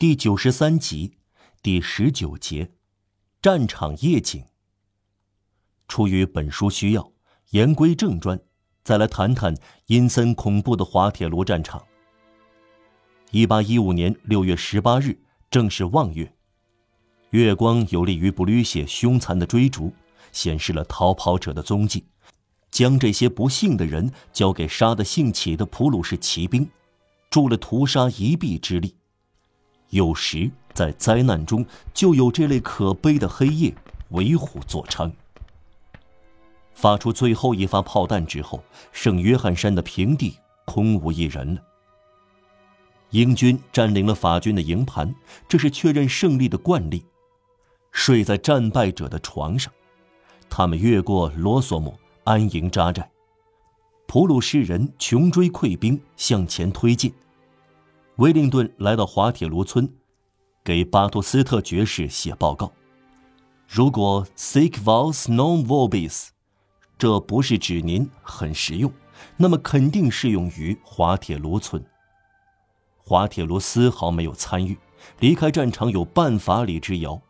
[0.00, 1.14] 第九十三集，
[1.60, 2.70] 第十九节，
[3.42, 4.44] 战场夜景。
[5.88, 7.10] 出于本书需要，
[7.50, 8.38] 言归正传，
[8.84, 9.56] 再来谈谈
[9.86, 11.84] 阴森恐怖的滑铁卢战场。
[13.32, 15.18] 一八一五年六月十八日，
[15.50, 16.32] 正是望月，
[17.30, 19.92] 月光有利于布吕谢凶残的追逐，
[20.30, 22.06] 显示了逃跑者的踪迹，
[22.70, 26.70] 将这些不幸的人交给杀得兴起的普鲁士骑兵，
[27.28, 28.94] 助了屠杀一臂之力。
[29.90, 33.74] 有时在灾难中，就有这类可悲的黑夜
[34.10, 35.10] 为虎作伥。
[36.74, 38.62] 发出最后一发炮弹之后，
[38.92, 41.62] 圣约翰山的平地空无一人了。
[43.10, 45.14] 英军占领了法军的营盘，
[45.48, 47.04] 这是确认胜利的惯例。
[47.90, 49.72] 睡在战败者的床上，
[50.50, 53.10] 他们越过罗索姆，安营扎寨。
[54.06, 57.12] 普鲁士人穷追溃兵，向前推进。
[58.18, 59.88] 威灵顿来到滑铁卢村，
[60.64, 62.72] 给巴托斯特爵士写报告。
[63.68, 66.30] 如果 “sic vos non vobis”，
[66.98, 68.92] 这不是指您很实用，
[69.36, 71.80] 那么肯定适用于滑铁卢村。
[72.96, 74.76] 滑铁卢丝毫没有参与，
[75.20, 77.22] 离开战场有半法里之遥。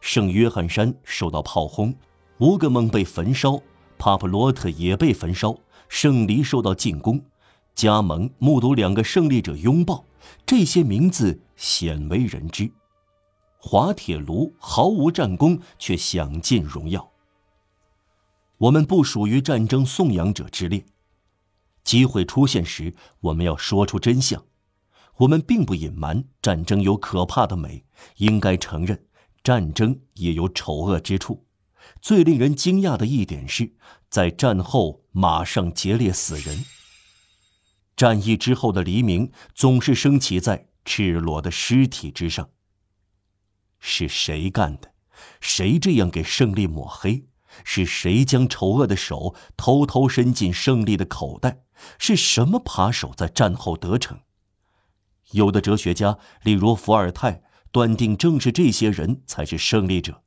[0.00, 1.92] 圣约翰山受到炮轰，
[2.38, 3.60] 乌格蒙被焚烧，
[3.98, 5.56] 帕普罗特也被焚烧，
[5.88, 7.20] 圣黎受到进攻，
[7.78, 10.04] 加盟目睹两个胜利者拥抱。
[10.44, 12.72] 这些名字鲜为人知，
[13.56, 17.12] 滑铁卢毫无战功，却享尽荣耀。
[18.56, 20.84] 我们不属于战争颂扬者之列，
[21.84, 24.44] 机会出现时，我们要说出真相。
[25.18, 27.84] 我们并不隐瞒战争有可怕的美，
[28.16, 29.06] 应该承认
[29.44, 31.46] 战争也有丑恶之处。
[32.02, 33.72] 最令人惊讶的一点是，
[34.10, 36.64] 在战后马上劫掠死人。
[37.98, 42.48] 战役之后的黎明总是升起在赤裸的尸体之上。
[43.80, 44.92] 是谁干的？
[45.40, 47.26] 谁这样给胜利抹黑？
[47.64, 51.64] 是谁将丑恶的手偷偷伸进胜利的口袋？
[51.98, 54.20] 是什么扒手在战后得逞？
[55.32, 60.22] 有的哲学家，例如伏尔泰，断定正是这些人才是胜利者。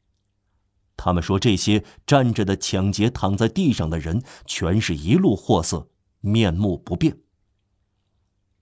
[0.97, 7.17] 他们说，这些站着的、抢劫躺在地上的人，全是一路货色，面目不变。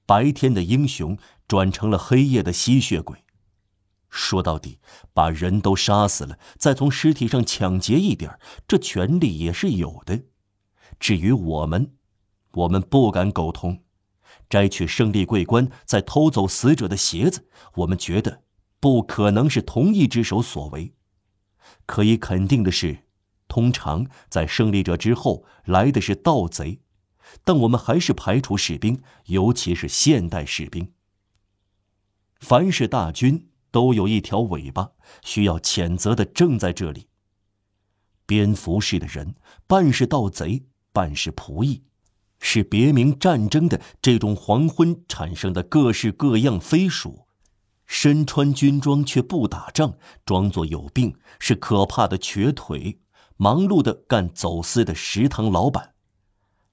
[0.09, 3.23] 白天的英雄转成了黑夜的吸血鬼。
[4.09, 4.79] 说到底，
[5.13, 10.23] 把人都杀死了，再从尸体上抢劫一点这权利也是有的。
[10.99, 11.93] 至于我们，
[12.53, 13.83] 我们不敢苟同。
[14.49, 18.41] 摘取胜利桂冠，再偷走死者的鞋子，我们觉得
[18.79, 20.95] 不可能是同一只手所为。
[21.85, 23.03] 可以肯定的是，
[23.47, 26.81] 通常在胜利者之后来的是盗贼。
[27.43, 30.91] 但我们还是排除士兵，尤其是现代士兵。
[32.39, 34.91] 凡是大军都有一条尾巴，
[35.23, 37.07] 需要谴责的正在这里。
[38.25, 39.35] 蝙蝠式的人，
[39.67, 41.83] 半是盗贼，半是仆役，
[42.39, 47.25] 是别名战争的这种黄昏产生的各式各样飞鼠，
[47.85, 52.99] 身穿军装却不打仗，装作有病，是可怕的瘸腿，
[53.35, 55.95] 忙碌的干走私的食堂老板。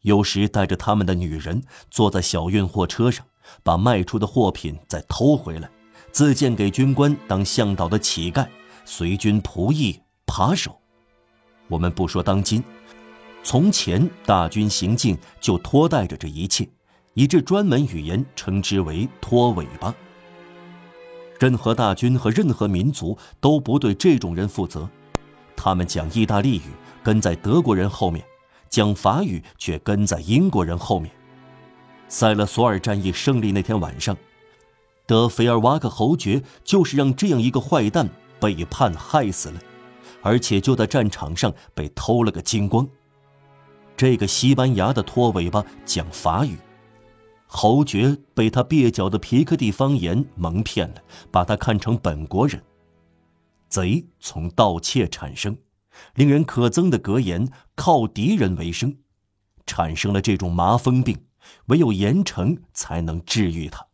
[0.06, 3.26] 有时带着他们的女人坐在小运货车上，
[3.64, 5.68] 把卖出的货品再偷回来，
[6.12, 8.46] 自荐给军官当向导的乞丐、
[8.84, 10.78] 随军仆役、扒手。
[11.66, 12.62] 我们不说当今，
[13.42, 16.68] 从前大军行进就拖带着这一切，
[17.14, 19.92] 以致专门语言称之为“拖尾巴”。
[21.40, 24.88] 任何大军和任何民族都不对这种人负责，
[25.56, 26.70] 他们讲意大利语，
[27.02, 28.24] 跟在德国人后面。
[28.68, 31.10] 讲法语却跟在英国人后面。
[32.08, 34.16] 塞勒索尔战役胜利那天晚上，
[35.06, 39.60] 德菲尔瓦克侯爵就是让这样一个坏蛋背叛害死了，
[40.22, 42.86] 而且就在战场上被偷了个精光。
[43.96, 46.56] 这个西班牙的拖尾巴讲法语，
[47.46, 52.62] 侯爵被他蹩脚的皮克蒂方言蒙骗了，把他看成本国人。
[53.68, 55.56] 贼从盗窃产生。
[56.14, 58.98] 令人可憎的格言“靠敌人为生”，
[59.66, 61.26] 产生了这种麻风病，
[61.66, 63.86] 唯有严惩才能治愈它。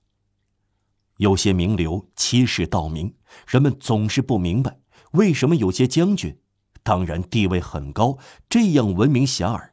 [1.18, 3.14] 有些名流欺世盗名，
[3.46, 4.80] 人们总是不明白
[5.12, 6.38] 为什么有些将军，
[6.82, 9.70] 当然地位很高，这样闻名遐迩。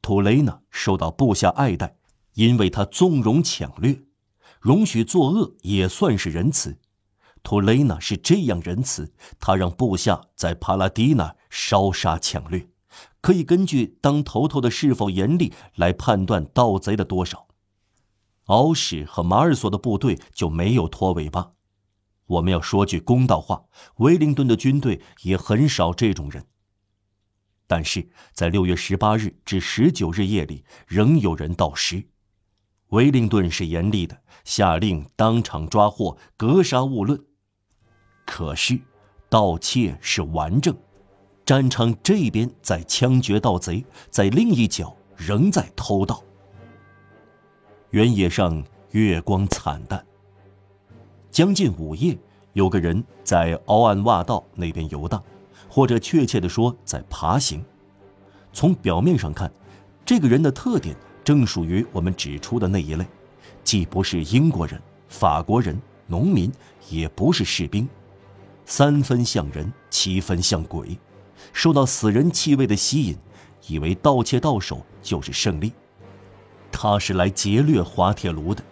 [0.00, 1.96] 图雷纳受到部下爱戴，
[2.34, 4.02] 因为他纵容抢掠，
[4.60, 6.80] 容许作恶也算是仁慈。
[7.42, 12.68] 图雷纳是这样仁慈，他让部下在帕拉迪纳烧杀抢掠，
[13.20, 17.48] 可以根据当头头的是否严厉来判断盗贼的多少。
[18.46, 21.52] 敖史和马尔索的部队就没有拖尾巴，
[22.26, 23.64] 我们要说句公道话，
[23.96, 26.46] 威灵顿的军队也很少这种人。
[27.66, 32.08] 但是在六月十八日至十九日夜里，仍有人盗尸。
[32.88, 37.24] 威灵顿是严厉的，下令当场抓获，格杀勿论。
[38.24, 38.80] 可是，
[39.28, 40.76] 盗窃是顽症，
[41.44, 46.22] 战场这边在枪决盗贼，在另一角仍在偷盗。
[47.90, 50.04] 原野上月光惨淡。
[51.30, 52.16] 将近午夜，
[52.52, 55.22] 有个人在凹岸洼道那边游荡，
[55.68, 57.64] 或者确切的说，在爬行。
[58.52, 59.50] 从表面上看，
[60.04, 60.94] 这个人的特点
[61.24, 63.06] 正属于我们指出的那一类，
[63.64, 66.52] 既不是英国人、法国人、农民，
[66.90, 67.88] 也不是士兵，
[68.64, 70.98] 三分像人，七分像鬼，
[71.52, 73.16] 受到死人气味的吸引，
[73.66, 75.72] 以为盗窃到手就是胜利。
[76.70, 78.62] 他是来劫掠滑铁卢的。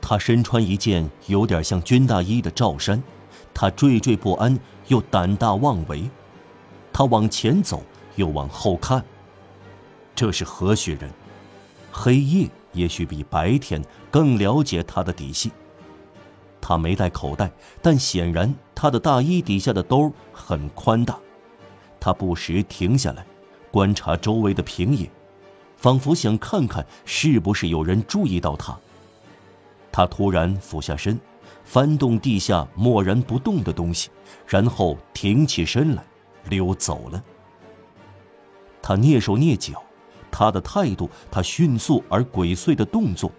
[0.00, 3.02] 他身穿一件有点像军大衣的罩衫，
[3.54, 4.58] 他惴惴不安
[4.88, 6.10] 又胆大妄为，
[6.92, 7.82] 他往前走
[8.16, 9.02] 又往后看。
[10.14, 11.10] 这是何许人？
[11.90, 15.50] 黑夜也许比白天更了解他的底细。
[16.66, 17.52] 他没带口袋，
[17.82, 21.18] 但显然他的大衣底下的兜很宽大。
[22.00, 23.26] 他不时停下来，
[23.70, 25.10] 观察周围的平野，
[25.76, 28.74] 仿佛想看看是不是有人注意到他。
[29.92, 31.20] 他突然俯下身，
[31.64, 34.08] 翻动地下默然不动的东西，
[34.46, 36.02] 然后挺起身来，
[36.48, 37.22] 溜走了。
[38.80, 39.82] 他蹑手蹑脚，
[40.30, 43.30] 他的态度，他迅速而鬼祟的动作，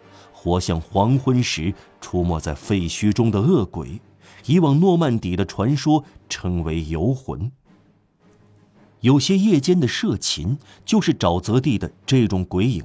[0.45, 3.99] 活像黄昏时出没在废墟中的恶鬼，
[4.45, 7.51] 以往诺曼底的传说称为游魂。
[9.01, 12.83] 有些夜间的射禽，就是沼泽地的这种鬼影。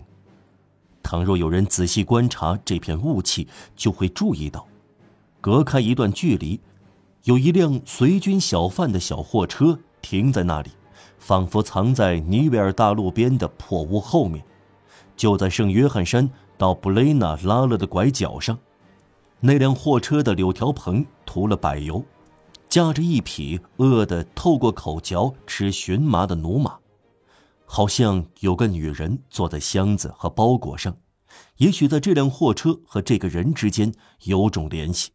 [1.03, 3.47] 倘若有人仔细观察这片雾气，
[3.77, 4.67] 就会注意到，
[5.43, 6.61] 隔开一段距离，
[7.25, 10.71] 有一辆随军小贩的小货车停在那里，
[11.19, 14.43] 仿佛藏在尼维尔大路边的破屋后面，
[15.15, 16.31] 就在圣约翰山
[16.61, 18.59] 到布雷纳拉勒的拐角上。
[19.41, 22.05] 那辆货车的柳条棚涂了柏油，
[22.69, 26.77] 驾着一匹饿得透过口嚼吃荨麻的驽马。
[27.65, 30.95] 好像有个女人坐在箱子和包裹上，
[31.57, 35.13] 也许在这辆货车和这个人之间有种联系。